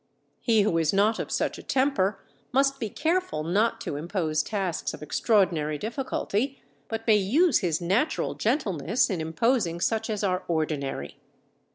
He 0.39 0.63
who 0.63 0.79
is 0.79 0.91
not 0.91 1.19
of 1.19 1.29
such 1.31 1.59
a 1.59 1.61
temper 1.61 2.17
must 2.51 2.79
be 2.79 2.89
careful 2.89 3.43
not 3.43 3.79
to 3.81 3.97
impose 3.97 4.41
tasks 4.41 4.95
of 4.95 5.03
extraordinary 5.03 5.77
difficulty, 5.77 6.59
but 6.87 7.05
may 7.05 7.17
use 7.17 7.59
his 7.59 7.79
natural 7.81 8.33
gentleness 8.33 9.11
in 9.11 9.21
imposing 9.21 9.79
such 9.79 10.09
as 10.09 10.23
are 10.23 10.41
ordinary. 10.47 11.17